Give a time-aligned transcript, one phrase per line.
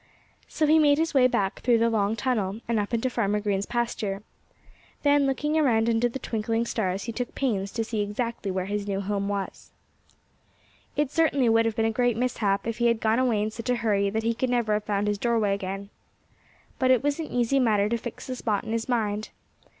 [0.47, 3.67] So he made his way back through the long tunnel, and up into Farmer Green's
[3.67, 4.23] pasture.
[5.03, 8.87] Then, looking around under the twinkling stars, he took pains to see exactly where his
[8.87, 9.69] new home was.
[10.95, 13.69] It certainly would have been a great mishap if he had gone away in such
[13.69, 15.91] a hurry that he could never have found his doorway again.
[16.79, 19.29] But it was an easy matter to fix the spot in his mind.